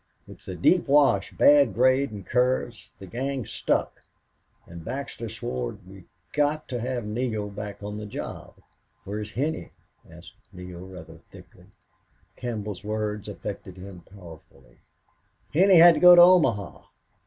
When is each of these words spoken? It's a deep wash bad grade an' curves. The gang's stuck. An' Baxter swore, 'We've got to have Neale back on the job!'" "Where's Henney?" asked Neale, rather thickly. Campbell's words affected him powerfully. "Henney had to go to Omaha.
It's 0.27 0.47
a 0.47 0.55
deep 0.55 0.87
wash 0.87 1.31
bad 1.31 1.75
grade 1.75 2.11
an' 2.11 2.23
curves. 2.23 2.89
The 2.97 3.05
gang's 3.05 3.51
stuck. 3.51 4.01
An' 4.65 4.79
Baxter 4.79 5.29
swore, 5.29 5.77
'We've 5.85 6.07
got 6.33 6.67
to 6.69 6.79
have 6.79 7.05
Neale 7.05 7.49
back 7.51 7.83
on 7.83 7.99
the 7.99 8.07
job!'" 8.07 8.55
"Where's 9.03 9.33
Henney?" 9.33 9.73
asked 10.09 10.37
Neale, 10.51 10.87
rather 10.87 11.19
thickly. 11.19 11.67
Campbell's 12.35 12.83
words 12.83 13.27
affected 13.29 13.77
him 13.77 14.01
powerfully. 14.11 14.79
"Henney 15.53 15.75
had 15.75 15.93
to 15.93 15.99
go 15.99 16.15
to 16.15 16.21
Omaha. 16.23 16.87